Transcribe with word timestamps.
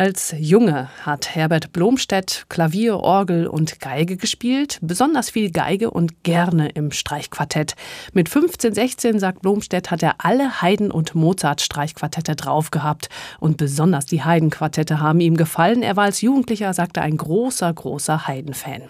Als 0.00 0.34
Junge 0.38 0.88
hat 1.02 1.34
Herbert 1.34 1.74
Blomstedt 1.74 2.46
Klavier, 2.48 3.00
Orgel 3.00 3.46
und 3.46 3.80
Geige 3.80 4.16
gespielt, 4.16 4.78
besonders 4.80 5.28
viel 5.28 5.50
Geige 5.50 5.90
und 5.90 6.24
gerne 6.24 6.70
im 6.70 6.90
Streichquartett. 6.90 7.74
Mit 8.14 8.30
15, 8.30 8.72
16, 8.72 9.18
sagt 9.18 9.42
Blomstedt, 9.42 9.90
hat 9.90 10.02
er 10.02 10.14
alle 10.16 10.62
Haydn- 10.62 10.90
und 10.90 11.14
Mozart-Streichquartette 11.14 12.34
drauf 12.34 12.70
gehabt. 12.70 13.10
Und 13.40 13.58
besonders 13.58 14.06
die 14.06 14.24
Haydn-Quartette 14.24 15.00
haben 15.00 15.20
ihm 15.20 15.36
gefallen. 15.36 15.82
Er 15.82 15.96
war 15.96 16.04
als 16.04 16.22
Jugendlicher, 16.22 16.72
sagt 16.72 16.96
er, 16.96 17.02
ein 17.02 17.18
großer, 17.18 17.70
großer 17.70 18.26
Haydn-Fan. 18.26 18.84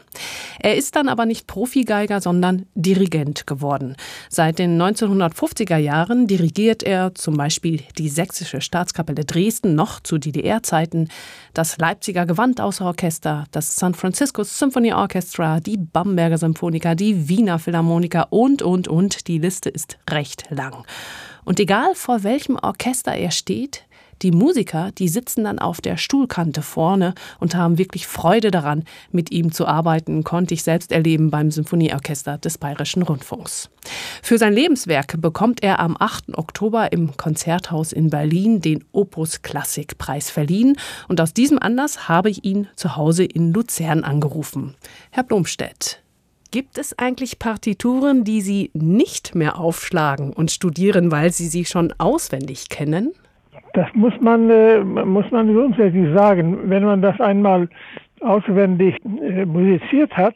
Er 0.62 0.77
ist 0.77 0.95
dann 0.95 1.08
aber 1.08 1.27
nicht 1.27 1.46
Profigeiger, 1.46 2.20
sondern 2.20 2.66
Dirigent 2.74 3.46
geworden. 3.46 3.96
Seit 4.29 4.58
den 4.58 4.80
1950er 4.80 5.79
Jahren 5.79 6.26
dirigiert 6.26 6.82
er 6.82 7.14
zum 7.14 7.36
Beispiel 7.36 7.82
die 7.96 8.11
Sächsische 8.11 8.61
Staatskapelle 8.61 9.25
Dresden 9.25 9.75
noch 9.75 10.00
zu 10.00 10.18
DDR-Zeiten 10.18 11.08
das 11.54 11.79
Leipziger 11.79 12.26
Gewandhausorchester, 12.26 13.46
das 13.50 13.75
San 13.75 13.94
Francisco 13.94 14.44
Symphony 14.44 14.93
Orchestra, 14.93 15.61
die 15.61 15.79
Bamberger 15.79 16.38
Symphoniker, 16.38 16.94
die 16.94 17.29
Wiener 17.29 17.58
Philharmoniker 17.58 18.30
und, 18.30 18.63
und, 18.63 18.86
und. 18.86 19.27
Die 19.29 19.38
Liste 19.38 19.71
ist 19.71 19.99
recht 20.11 20.44
lang. 20.50 20.85
Und 21.44 21.58
egal 21.58 21.94
vor 21.94 22.22
welchem 22.22 22.57
Orchester 22.57 23.13
er 23.13 23.30
steht, 23.30 23.85
die 24.22 24.32
Musiker, 24.32 24.90
die 24.92 25.08
sitzen 25.08 25.44
dann 25.44 25.58
auf 25.58 25.80
der 25.80 25.96
Stuhlkante 25.96 26.62
vorne 26.62 27.14
und 27.38 27.54
haben 27.54 27.79
wirklich 27.79 28.06
Freude 28.06 28.50
daran, 28.50 28.84
mit 29.12 29.30
ihm 29.30 29.52
zu 29.52 29.66
arbeiten, 29.66 30.24
konnte 30.24 30.54
ich 30.54 30.62
selbst 30.62 30.93
erleben 30.93 31.30
beim 31.30 31.50
Symphonieorchester 31.50 32.38
des 32.38 32.58
Bayerischen 32.58 33.02
Rundfunks. 33.02 33.70
Für 34.22 34.38
sein 34.38 34.52
Lebenswerk 34.52 35.20
bekommt 35.20 35.62
er 35.62 35.80
am 35.80 35.96
8. 35.98 36.36
Oktober 36.36 36.92
im 36.92 37.16
Konzerthaus 37.16 37.92
in 37.92 38.10
Berlin 38.10 38.60
den 38.60 38.84
Opus 38.92 39.42
Klassik 39.42 39.98
Preis 39.98 40.30
verliehen 40.30 40.77
und 41.08 41.20
aus 41.20 41.34
diesem 41.34 41.58
Anlass 41.58 42.08
habe 42.08 42.30
ich 42.30 42.44
ihn 42.44 42.68
zu 42.77 42.96
Hause 42.96 43.24
in 43.24 43.52
Luzern 43.52 44.05
angerufen. 44.05 44.74
Herr 45.10 45.24
Blomstedt, 45.24 46.02
Gibt 46.52 46.78
es 46.78 46.98
eigentlich 46.98 47.38
Partituren, 47.38 48.24
die 48.24 48.40
Sie 48.40 48.70
nicht 48.74 49.36
mehr 49.36 49.60
aufschlagen 49.60 50.32
und 50.32 50.50
studieren, 50.50 51.12
weil 51.12 51.32
Sie 51.32 51.46
sie 51.46 51.64
schon 51.64 51.94
auswendig 51.98 52.68
kennen? 52.68 53.12
Das 53.74 53.86
muss 53.94 54.12
man, 54.20 54.50
äh, 54.50 54.80
muss 54.80 55.30
man 55.30 55.52
grundsätzlich 55.54 56.12
sagen. 56.14 56.70
Wenn 56.70 56.84
man 56.84 57.02
das 57.02 57.20
einmal 57.20 57.68
auswendig 58.20 58.96
äh, 59.04 59.44
musiziert 59.44 60.16
hat, 60.16 60.34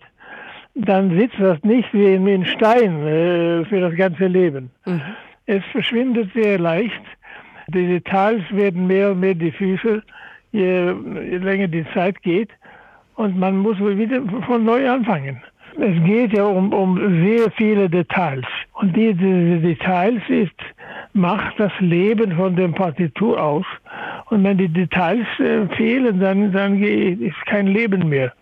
dann 0.74 1.16
sitzt 1.18 1.38
das 1.38 1.62
nicht 1.62 1.92
wie 1.92 2.14
in 2.14 2.44
Stein 2.46 3.06
äh, 3.06 3.64
für 3.64 3.80
das 3.80 3.94
ganze 3.96 4.26
Leben. 4.26 4.70
Mhm. 4.86 5.00
Es 5.46 5.62
verschwindet 5.72 6.32
sehr 6.34 6.58
leicht. 6.58 7.02
Die 7.68 7.86
Details 7.86 8.42
werden 8.50 8.86
mehr 8.86 9.12
und 9.12 9.20
mehr 9.20 9.34
diffuser, 9.34 10.02
je, 10.52 10.92
je 11.30 11.38
länger 11.38 11.69
die 11.69 11.86
Zeit 11.94 12.20
geht. 12.22 12.50
Und 13.16 13.38
man 13.38 13.56
muss 13.58 13.78
wieder 13.78 14.20
von 14.46 14.64
neu 14.64 14.88
anfangen. 14.88 15.41
Es 15.77 16.05
geht 16.05 16.36
ja 16.36 16.44
um, 16.44 16.72
um 16.72 16.97
sehr 17.25 17.50
viele 17.53 17.89
Details. 17.91 18.47
Und 18.75 18.97
diese 18.97 19.58
Details 19.61 20.22
ist 20.28 20.55
macht 21.14 21.58
das 21.58 21.72
Leben 21.81 22.33
von 22.33 22.56
der 22.56 22.69
Partitur 22.69 23.41
aus. 23.42 23.64
Und 24.31 24.44
wenn 24.44 24.58
die 24.58 24.69
Details 24.69 25.27
äh, 25.39 25.66
fehlen, 25.77 26.20
dann, 26.20 26.53
dann 26.53 26.83
ist 26.83 27.47
kein 27.47 27.69
Leben 27.69 28.08
mehr. 28.08 28.33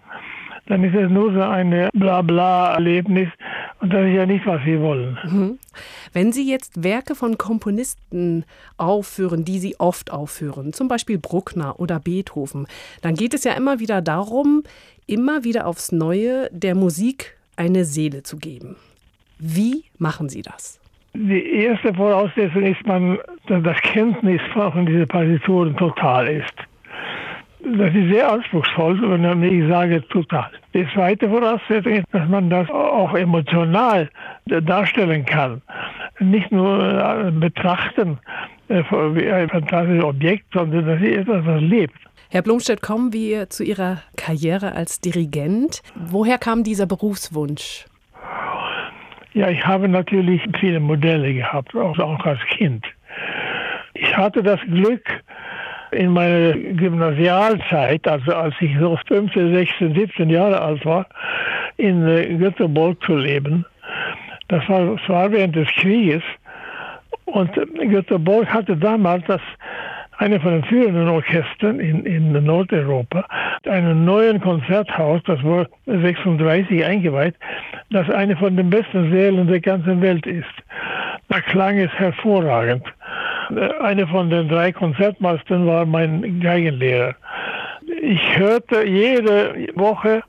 Dann 0.66 0.84
ist 0.84 0.94
es 0.94 1.10
nur 1.10 1.32
so 1.32 1.42
ein 1.42 1.88
Blabla-Erlebnis 1.92 3.28
und 3.82 3.92
das 3.92 4.06
ist 4.06 4.14
ja 4.14 4.26
nicht, 4.26 4.46
was 4.46 4.62
Sie 4.64 4.78
wollen. 4.78 5.18
Mhm. 5.24 5.58
Wenn 6.12 6.30
Sie 6.30 6.48
jetzt 6.48 6.84
Werke 6.84 7.16
von 7.16 7.36
Komponisten 7.36 8.44
aufführen, 8.76 9.44
die 9.44 9.58
Sie 9.58 9.74
oft 9.80 10.12
aufführen, 10.12 10.72
zum 10.72 10.86
Beispiel 10.86 11.18
Bruckner 11.18 11.80
oder 11.80 11.98
Beethoven, 11.98 12.68
dann 13.00 13.16
geht 13.16 13.34
es 13.34 13.42
ja 13.42 13.54
immer 13.54 13.80
wieder 13.80 14.00
darum, 14.00 14.62
immer 15.08 15.42
wieder 15.42 15.66
aufs 15.66 15.90
Neue 15.90 16.48
der 16.52 16.76
Musik 16.76 17.36
eine 17.56 17.84
Seele 17.84 18.22
zu 18.22 18.36
geben. 18.36 18.76
Wie 19.40 19.82
machen 19.98 20.28
Sie 20.28 20.42
das? 20.42 20.78
Die 21.14 21.44
erste 21.44 21.92
Voraussetzung 21.92 22.62
ist, 22.62 22.86
man, 22.86 23.18
dass 23.48 23.64
das 23.64 23.76
Kenntnis 23.82 24.40
von 24.52 24.86
diesen 24.86 25.08
Partituren 25.08 25.76
total 25.76 26.28
ist. 26.28 26.54
Das 27.64 27.94
ist 27.94 28.10
sehr 28.10 28.30
anspruchsvoll, 28.30 29.00
wenn 29.02 29.42
ich 29.44 29.68
sage 29.68 30.06
total. 30.08 30.50
Die 30.74 30.86
zweite 30.94 31.28
Voraussetzung 31.28 31.92
ist, 31.92 32.06
dass 32.10 32.28
man 32.28 32.50
das 32.50 32.68
auch 32.70 33.14
emotional 33.14 34.10
darstellen 34.46 35.24
kann. 35.24 35.62
Nicht 36.18 36.50
nur 36.50 36.82
äh, 36.82 37.30
betrachten 37.30 38.18
äh, 38.68 38.82
wie 38.90 39.30
ein 39.30 39.48
fantastisches 39.48 40.02
Objekt, 40.04 40.46
sondern 40.52 40.86
das 40.86 41.00
ist 41.00 41.18
etwas, 41.18 41.46
was 41.46 41.60
lebt. 41.60 41.94
Herr 42.30 42.42
Blomstedt, 42.42 42.82
kommen 42.82 43.12
wir 43.12 43.50
zu 43.50 43.62
Ihrer 43.62 43.98
Karriere 44.16 44.72
als 44.72 45.00
Dirigent. 45.00 45.82
Woher 45.94 46.38
kam 46.38 46.64
dieser 46.64 46.86
Berufswunsch? 46.86 47.86
Ja, 49.34 49.48
ich 49.48 49.64
habe 49.64 49.88
natürlich 49.88 50.42
viele 50.58 50.80
Modelle 50.80 51.32
gehabt, 51.32 51.76
auch 51.76 52.24
als 52.24 52.40
Kind. 52.50 52.84
Ich 53.94 54.16
hatte 54.16 54.42
das 54.42 54.60
Glück, 54.62 55.21
in 55.92 56.12
meiner 56.12 56.52
Gymnasialzeit, 56.52 58.06
also 58.06 58.34
als 58.34 58.54
ich 58.60 58.76
so 58.78 58.98
15, 59.06 59.54
16, 59.54 59.94
17 59.94 60.30
Jahre 60.30 60.60
alt 60.60 60.84
war, 60.84 61.06
in 61.76 62.06
äh, 62.06 62.34
Göteborg 62.36 63.02
zu 63.04 63.16
leben. 63.16 63.64
Das 64.48 64.68
war, 64.68 64.96
das 64.96 65.08
war 65.08 65.30
während 65.32 65.56
des 65.56 65.68
Krieges. 65.68 66.22
Und 67.26 67.50
Göteborg 67.54 68.46
hatte 68.52 68.76
damals 68.76 69.24
das 69.26 69.40
eine 70.18 70.38
von 70.38 70.52
den 70.52 70.64
führenden 70.64 71.08
Orchestern 71.08 71.80
in, 71.80 72.04
in 72.04 72.32
Nordeuropa, 72.44 73.24
einem 73.66 74.04
neuen 74.04 74.40
Konzerthaus, 74.40 75.20
das 75.24 75.42
wurde 75.42 75.68
36 75.86 76.84
eingeweiht, 76.84 77.34
das 77.90 78.08
eine 78.10 78.36
von 78.36 78.56
den 78.56 78.70
besten 78.70 79.10
Sälen 79.10 79.46
der 79.46 79.60
ganzen 79.60 80.00
Welt 80.00 80.26
ist. 80.26 80.52
Da 81.28 81.40
klang 81.40 81.78
es 81.78 81.90
hervorragend. 81.92 82.84
Eine 83.80 84.06
von 84.06 84.30
den 84.30 84.48
drei 84.48 84.72
Konzertmeistern 84.72 85.66
war 85.66 85.84
mein 85.84 86.40
Geigenlehrer. 86.40 87.14
Ich 88.00 88.38
hörte 88.38 88.86
jede 88.86 89.68
Woche 89.74 90.22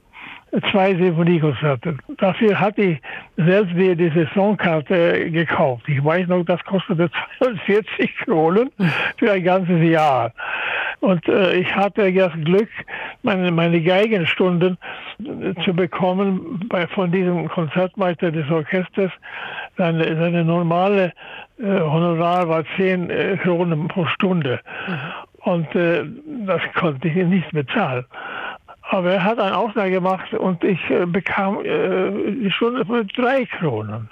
zwei 0.72 0.94
Symphoniekonzerte. 0.96 1.98
Dafür 2.18 2.60
hatte 2.60 2.82
ich 2.82 3.02
selbst 3.38 3.74
die, 3.76 3.96
die 3.96 4.10
Saisonkarte 4.10 5.32
gekauft. 5.32 5.84
Ich 5.88 6.04
weiß 6.04 6.28
noch, 6.28 6.44
das 6.44 6.64
kostete 6.66 7.10
42 7.40 8.16
Kronen 8.18 8.70
für 9.18 9.32
ein 9.32 9.44
ganzes 9.44 9.82
Jahr. 9.82 10.32
Und 11.00 11.28
äh, 11.28 11.56
ich 11.56 11.76
hatte 11.76 12.14
das 12.14 12.32
Glück, 12.46 12.70
meine, 13.24 13.52
meine 13.52 13.82
Geigenstunden 13.82 14.78
zu 15.66 15.74
bekommen 15.74 16.66
bei, 16.70 16.88
von 16.88 17.12
diesem 17.12 17.50
Konzertmeister 17.50 18.32
des 18.32 18.50
Orchesters. 18.50 19.12
Seine, 19.78 20.04
seine 20.16 20.44
normale 20.44 21.14
äh, 21.60 21.80
Honorar 21.80 22.48
war 22.48 22.64
10 22.78 23.10
äh, 23.10 23.38
Kronen 23.38 23.88
pro 23.88 24.06
Stunde. 24.06 24.60
Mhm. 24.88 25.00
Und 25.52 25.76
äh, 25.76 26.06
das 26.46 26.62
konnte 26.74 27.08
ich 27.08 27.16
nicht 27.16 27.52
bezahlen. 27.52 28.06
Aber 28.90 29.12
er 29.12 29.24
hat 29.24 29.40
eine 29.40 29.58
Aussage 29.58 29.92
gemacht 29.92 30.34
und 30.34 30.64
ich 30.64 30.80
äh, 30.90 31.06
bekam 31.06 31.64
äh, 31.66 32.50
schon 32.52 32.86
für 32.86 33.06
drei 33.06 33.46
Kronen. 33.46 34.10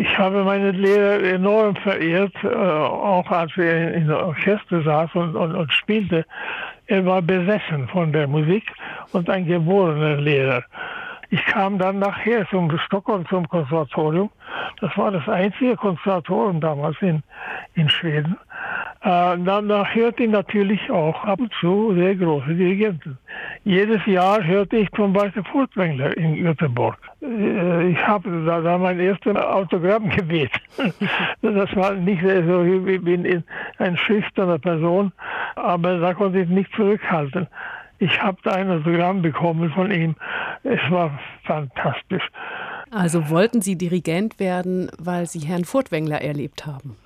Ich 0.00 0.18
habe 0.18 0.44
meinen 0.44 0.76
Lehrer 0.76 1.22
enorm 1.22 1.76
verehrt, 1.76 2.34
äh, 2.44 2.48
auch 2.48 3.28
als 3.30 3.56
er 3.56 3.94
in 3.94 4.06
der 4.08 4.24
Orchester 4.24 4.82
saß 4.82 5.14
und, 5.14 5.34
und, 5.34 5.54
und 5.54 5.72
spielte. 5.72 6.24
Er 6.86 7.04
war 7.06 7.22
besessen 7.22 7.88
von 7.88 8.12
der 8.12 8.28
Musik 8.28 8.64
und 9.12 9.30
ein 9.30 9.46
geborener 9.46 10.16
Lehrer. 10.16 10.62
Ich 11.32 11.42
kam 11.46 11.78
dann 11.78 11.98
nachher 11.98 12.46
zum 12.50 12.78
Stockholm 12.78 13.26
zum 13.26 13.48
Konservatorium. 13.48 14.28
Das 14.82 14.94
war 14.98 15.10
das 15.10 15.26
einzige 15.26 15.76
Konservatorium 15.76 16.60
damals 16.60 16.94
in, 17.00 17.22
in 17.72 17.88
Schweden. 17.88 18.36
Äh, 19.00 19.38
dann, 19.38 19.94
hörte 19.94 20.24
ich 20.24 20.30
natürlich 20.30 20.90
auch 20.90 21.24
ab 21.24 21.40
und 21.40 21.50
zu 21.58 21.94
sehr 21.94 22.16
große 22.16 22.54
Dirigenten. 22.54 23.16
Jedes 23.64 24.04
Jahr 24.04 24.44
hörte 24.44 24.76
ich 24.76 24.90
zum 24.90 25.14
Beispiel 25.14 25.42
Furtwängler 25.44 26.14
in 26.18 26.36
Göteborg. 26.36 26.98
Äh, 27.22 27.88
ich 27.88 28.06
habe 28.06 28.44
da, 28.44 28.60
da 28.60 28.76
mein 28.76 29.00
erstes 29.00 29.34
Autogramm 29.34 30.10
gebeten. 30.10 30.60
das 31.40 31.74
war 31.74 31.94
nicht 31.94 32.20
so 32.20 32.66
wie, 32.66 33.06
wie 33.06 33.42
eine 33.78 33.96
schüchterne 33.96 34.58
Person, 34.58 35.12
aber 35.56 35.96
da 35.96 36.12
konnte 36.12 36.40
ich 36.40 36.48
nicht 36.50 36.70
zurückhalten. 36.74 37.46
Ich 38.02 38.20
habe 38.20 38.36
da 38.42 38.54
ein 38.54 38.68
Autogramm 38.68 39.22
bekommen 39.22 39.70
von 39.70 39.92
ihm. 39.92 40.16
Es 40.64 40.80
war 40.90 41.16
fantastisch. 41.44 42.28
Also 42.90 43.30
wollten 43.30 43.62
Sie 43.62 43.78
Dirigent 43.78 44.40
werden, 44.40 44.90
weil 44.98 45.26
Sie 45.26 45.38
Herrn 45.38 45.64
Furtwängler 45.64 46.20
erlebt 46.20 46.66
haben? 46.66 46.96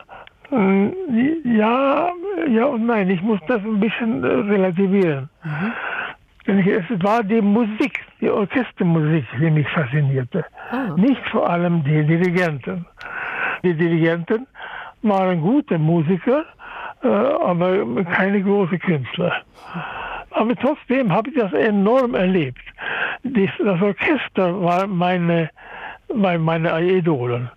Äh, 0.50 1.58
ja, 1.58 2.08
ja 2.48 2.64
und 2.64 2.87
nein. 2.87 3.10
Ich 3.10 3.20
muss 3.20 3.40
das 3.46 3.60
ein 3.62 3.78
bisschen 3.78 4.25
äh, 4.25 4.26
relativieren. 4.26 5.28
Mhm. 5.44 5.72
Es 6.46 7.02
war 7.02 7.22
die 7.22 7.43
Musik, 7.43 8.00
die 8.20 8.31
Orchestermusik, 8.31 9.26
die 9.38 9.50
mich 9.50 9.69
faszinierte. 9.69 10.46
Ah. 10.70 10.94
Nicht 10.96 11.20
vor 11.31 11.50
allem 11.50 11.84
die 11.84 12.04
Dirigenten. 12.06 12.87
Die 13.62 13.75
Dirigenten 13.75 14.46
waren 15.02 15.43
gute 15.43 15.76
Musiker, 15.76 16.46
äh, 17.02 17.08
aber 17.08 18.02
keine 18.04 18.43
großen 18.43 18.78
Künstler. 18.78 19.43
Aber 20.37 20.55
trotzdem 20.55 21.11
habe 21.12 21.31
ich 21.31 21.37
das 21.37 21.53
enorm 21.55 22.15
erlebt. 22.15 22.61
Das 23.23 23.81
Orchester 23.81 24.62
war 24.62 24.87
meine, 24.87 25.49
meine 26.15 26.79
Idolen. 26.83 27.50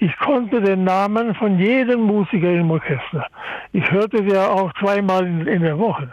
Ich 0.00 0.16
konnte 0.18 0.60
den 0.60 0.82
Namen 0.82 1.36
von 1.36 1.56
jedem 1.60 2.00
Musiker 2.00 2.50
im 2.50 2.72
Orchester. 2.72 3.28
Ich 3.72 3.88
hörte 3.92 4.24
sie 4.24 4.34
ja 4.34 4.48
auch 4.48 4.72
zweimal 4.80 5.24
in 5.24 5.62
der 5.62 5.78
Woche. 5.78 6.12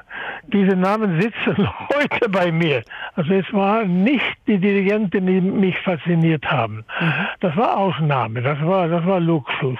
Diese 0.49 0.75
Namen 0.75 1.19
sitzen 1.19 1.67
heute 1.89 2.29
bei 2.29 2.51
mir. 2.51 2.83
Also 3.15 3.33
es 3.33 3.51
waren 3.51 4.03
nicht 4.03 4.37
die 4.45 4.59
Dirigenten, 4.59 5.25
die 5.25 5.41
mich 5.41 5.79
fasziniert 5.79 6.45
haben. 6.45 6.85
Mhm. 7.01 7.27
Das 7.39 7.57
war 7.57 7.75
Ausnahme, 7.75 8.43
das 8.43 8.63
war, 8.63 8.87
das 8.87 9.03
war 9.07 9.19
Luxus. 9.19 9.79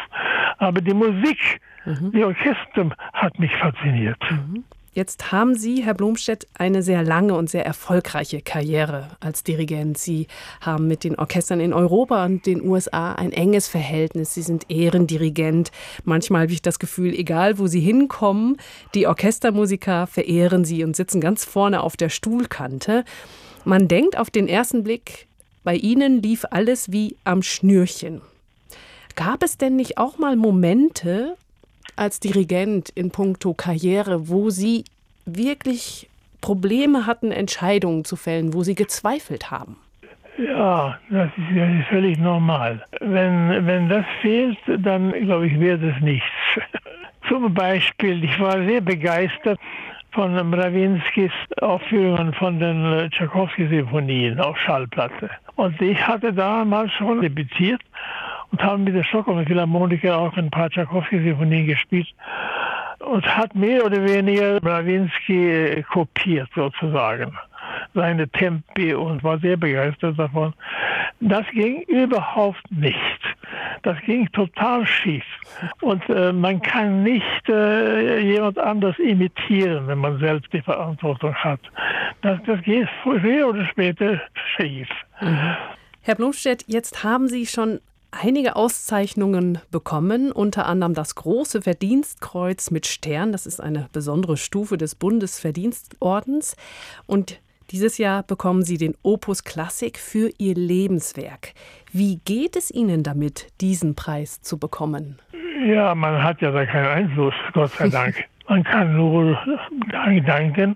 Aber 0.58 0.82
die 0.82 0.96
Musik, 0.96 1.62
mhm. 1.86 2.12
die 2.12 2.24
Orchester 2.24 2.90
hat 3.14 3.38
mich 3.38 3.56
fasziniert. 3.58 4.20
Mhm. 4.32 4.64
Jetzt 4.96 5.32
haben 5.32 5.56
Sie, 5.56 5.84
Herr 5.84 5.96
Blomstedt, 5.96 6.48
eine 6.54 6.84
sehr 6.84 7.02
lange 7.02 7.34
und 7.34 7.50
sehr 7.50 7.66
erfolgreiche 7.66 8.42
Karriere 8.42 9.10
als 9.20 9.44
Dirigent. 9.44 9.98
Sie 9.98 10.28
haben 10.62 10.88
mit 10.88 11.04
den 11.04 11.16
Orchestern 11.16 11.60
in 11.60 11.74
Europa 11.74 12.24
und 12.24 12.46
den 12.46 12.62
USA 12.62 13.14
ein 13.14 13.32
enges 13.32 13.68
Verhältnis. 13.68 14.36
Sie 14.36 14.44
sind 14.44 14.70
Ehrendirigent. 14.70 15.72
Manchmal 16.04 16.44
habe 16.44 16.54
ich 16.54 16.62
das 16.62 16.78
Gefühl, 16.78 17.12
egal 17.16 17.58
wo 17.58 17.66
Sie 17.66 17.80
hinkommen, 17.80 18.58
die 18.94 19.08
Orchestermusiker 19.08 20.06
verehren 20.06 20.64
Sie 20.64 20.84
und 20.84 20.96
sitzen 20.96 21.20
ganz 21.22 21.44
vorne 21.44 21.82
auf 21.82 21.98
der 21.98 22.10
Stuhlkante. 22.10 23.04
Man 23.66 23.88
denkt 23.88 24.16
auf 24.16 24.30
den 24.30 24.48
ersten 24.48 24.84
Blick, 24.84 25.26
bei 25.64 25.76
Ihnen 25.76 26.22
lief 26.22 26.46
alles 26.52 26.92
wie 26.92 27.16
am 27.24 27.42
Schnürchen. 27.42 28.22
Gab 29.16 29.42
es 29.42 29.58
denn 29.58 29.76
nicht 29.76 29.98
auch 29.98 30.20
mal 30.20 30.36
Momente, 30.36 31.36
als 31.96 32.20
Dirigent 32.20 32.90
in 32.90 33.12
puncto 33.12 33.54
Karriere, 33.54 34.30
wo 34.30 34.50
Sie 34.50 34.86
wirklich 35.26 36.10
Probleme 36.42 37.06
hatten, 37.06 37.32
Entscheidungen 37.32 38.06
zu 38.06 38.16
fällen, 38.16 38.54
wo 38.54 38.64
Sie 38.64 38.76
gezweifelt 38.76 39.52
haben? 39.52 39.78
Ja, 40.38 40.98
das 41.10 41.30
ist, 41.38 41.58
das 41.58 41.88
völlig 41.90 42.18
normal. 42.18 42.84
Wenn, 43.00 43.66
wenn 43.66 43.88
das 43.88 44.06
fehlt, 44.22 44.58
dann 44.80 45.12
glaube 45.12 45.48
ich, 45.48 45.60
wird 45.60 45.84
es 45.84 46.00
nichts. 46.02 46.28
Zum 47.30 47.54
Beispiel, 47.54 48.24
ich 48.24 48.40
war 48.40 48.64
sehr 48.66 48.82
begeistert 48.82 49.60
von 50.12 50.34
Mrawinskis 50.50 51.32
Aufführungen 51.62 52.34
von 52.34 52.60
den 52.60 53.10
Tchaikovsky-Symphonien 53.12 54.40
auf 54.40 54.58
Schallplatte. 54.58 55.30
Und 55.56 55.80
ich 55.82 56.06
hatte 56.06 56.34
damals 56.34 56.92
schon 56.94 57.22
debütiert 57.22 57.82
und 58.54 58.64
haben 58.64 58.84
mit 58.84 58.94
der 58.94 59.04
Stockholmer 59.04 59.46
Philharmoniker 59.46 60.16
auch 60.16 60.38
ein 60.38 60.52
paar 60.52 60.70
Tchaikovsky-Symphonien 60.70 61.66
gespielt 61.66 62.08
und 63.00 63.26
hat 63.26 63.56
mehr 63.56 63.84
oder 63.84 64.04
weniger 64.06 64.60
Brawinski 64.62 65.50
äh, 65.50 65.82
kopiert 65.82 66.50
sozusagen 66.56 67.36
seine 67.96 68.30
Tempi 68.30 68.94
und 68.94 69.24
war 69.24 69.40
sehr 69.40 69.58
begeistert 69.58 70.20
davon. 70.20 70.54
Das 71.20 71.46
ging 71.52 71.82
überhaupt 71.84 72.64
nicht. 72.70 72.98
Das 73.82 73.98
ging 74.06 74.32
total 74.34 74.86
schief. 74.86 75.24
Und 75.82 76.08
äh, 76.10 76.32
man 76.32 76.62
kann 76.62 77.02
nicht 77.02 77.50
äh, 77.50 78.20
jemand 78.20 78.60
anders 78.60 78.98
imitieren, 79.00 79.88
wenn 79.88 79.98
man 79.98 80.20
selbst 80.20 80.54
die 80.54 80.62
Verantwortung 80.62 81.34
hat. 81.34 81.60
Das, 82.22 82.40
das 82.46 82.62
geht 82.62 82.88
früher 83.02 83.48
oder 83.48 83.66
später 83.66 84.22
schief. 84.56 84.90
Mhm. 85.22 85.56
Herr 86.02 86.16
Blumstedt, 86.16 86.66
jetzt 86.68 87.04
haben 87.04 87.28
Sie 87.28 87.46
schon 87.46 87.80
einige 88.22 88.56
Auszeichnungen 88.56 89.60
bekommen, 89.72 90.32
unter 90.32 90.66
anderem 90.66 90.94
das 90.94 91.16
Große 91.16 91.62
Verdienstkreuz 91.62 92.72
mit 92.72 92.86
Stern. 92.86 93.32
Das 93.32 93.46
ist 93.46 93.60
eine 93.60 93.88
besondere 93.92 94.38
Stufe 94.38 94.78
des 94.78 94.96
Bundesverdienstordens. 94.96 96.56
Und 97.06 97.40
dieses 97.72 97.98
Jahr 97.98 98.24
bekommen 98.24 98.64
Sie 98.64 98.78
den 98.78 98.96
Opus 99.04 99.44
Klassik 99.44 99.98
für 99.98 100.30
Ihr 100.38 100.56
Lebenswerk. 100.56 101.54
Wie 101.92 102.18
geht 102.26 102.56
es 102.56 102.70
Ihnen 102.70 103.04
damit, 103.04 103.48
diesen 103.62 103.96
Preis 103.96 104.42
zu 104.42 104.58
bekommen? 104.58 105.20
Ja, 105.66 105.96
man 105.96 106.22
hat 106.22 106.42
ja 106.42 106.52
da 106.52 106.66
keinen 106.66 106.88
Einfluss, 106.88 107.34
Gott 107.54 107.72
sei 107.72 107.90
Dank. 107.90 108.24
man 108.48 108.64
kann 108.64 108.96
nur 108.96 109.38
danken 110.26 110.76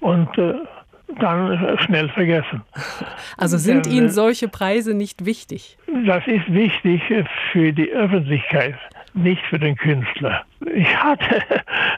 und 0.00 0.38
äh, 0.38 0.54
dann 1.18 1.78
schnell 1.80 2.08
vergessen. 2.10 2.62
Also 3.36 3.58
sind 3.58 3.86
Ihnen 3.86 4.06
äh, 4.06 4.10
solche 4.10 4.48
Preise 4.48 4.94
nicht 4.94 5.24
wichtig? 5.24 5.76
Das 6.06 6.26
ist 6.26 6.52
wichtig 6.52 7.02
für 7.52 7.72
die 7.72 7.90
Öffentlichkeit, 7.90 8.74
nicht 9.14 9.44
für 9.46 9.58
den 9.58 9.76
Künstler. 9.76 10.42
Ich 10.74 10.96
hatte 10.96 11.42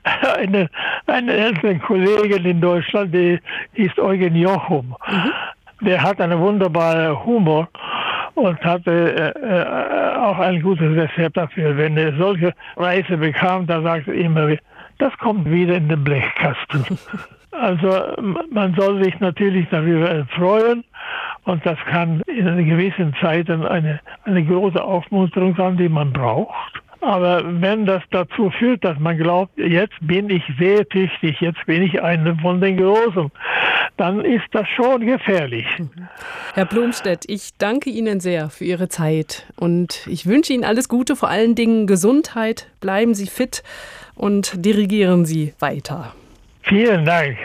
eine, 0.38 0.68
eine 1.06 1.32
ältere 1.32 1.78
Kollegin 1.78 2.44
in 2.44 2.60
Deutschland, 2.60 3.14
die 3.14 3.38
hieß 3.74 3.98
Eugen 3.98 4.34
Jochum. 4.34 4.96
Mhm. 5.08 5.86
Der 5.86 6.02
hat 6.02 6.20
einen 6.20 6.38
wunderbaren 6.38 7.24
Humor 7.24 7.68
und 8.34 8.64
hatte 8.64 9.34
äh, 9.36 9.38
äh, 9.38 10.16
auch 10.16 10.38
ein 10.38 10.62
gutes 10.62 10.96
Rezept 10.96 11.36
dafür. 11.36 11.76
Wenn 11.76 11.96
er 11.96 12.16
solche 12.16 12.54
Reise 12.76 13.16
bekam, 13.16 13.66
da 13.66 13.82
sagte 13.82 14.12
er 14.12 14.24
immer, 14.24 14.56
das 14.98 15.16
kommt 15.18 15.50
wieder 15.50 15.76
in 15.76 15.88
den 15.88 16.02
Blechkasten. 16.02 16.98
Also 17.54 18.16
man 18.50 18.74
soll 18.74 19.04
sich 19.04 19.20
natürlich 19.20 19.66
darüber 19.70 20.24
freuen 20.34 20.84
und 21.44 21.64
das 21.66 21.78
kann 21.90 22.22
in 22.26 22.46
einer 22.46 22.62
gewissen 22.62 23.14
Zeit 23.20 23.50
eine, 23.50 24.00
eine 24.24 24.44
große 24.44 24.82
Aufmunterung 24.82 25.54
sein, 25.56 25.76
die 25.76 25.88
man 25.88 26.12
braucht. 26.12 26.82
Aber 27.02 27.42
wenn 27.60 27.84
das 27.84 28.02
dazu 28.12 28.50
führt, 28.50 28.84
dass 28.84 28.96
man 29.00 29.18
glaubt, 29.18 29.58
jetzt 29.58 29.94
bin 30.00 30.30
ich 30.30 30.44
sehr 30.56 30.88
tüchtig, 30.88 31.40
jetzt 31.40 31.66
bin 31.66 31.82
ich 31.82 32.00
einer 32.00 32.36
von 32.36 32.60
den 32.60 32.76
Großen, 32.76 33.28
dann 33.96 34.24
ist 34.24 34.44
das 34.52 34.68
schon 34.68 35.04
gefährlich. 35.04 35.66
Herr 36.54 36.64
Blumstedt, 36.64 37.24
ich 37.26 37.50
danke 37.58 37.90
Ihnen 37.90 38.20
sehr 38.20 38.50
für 38.50 38.64
Ihre 38.64 38.88
Zeit 38.88 39.46
und 39.56 40.06
ich 40.06 40.26
wünsche 40.26 40.52
Ihnen 40.52 40.64
alles 40.64 40.88
Gute, 40.88 41.16
vor 41.16 41.28
allen 41.28 41.56
Dingen 41.56 41.88
Gesundheit. 41.88 42.68
Bleiben 42.80 43.14
Sie 43.14 43.26
fit 43.26 43.64
und 44.14 44.64
dirigieren 44.64 45.24
Sie 45.24 45.54
weiter. 45.58 46.14
Vielen 46.62 47.04
Dank. 47.04 47.36